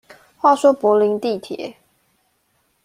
[0.39, 1.75] 話說柏林地鐵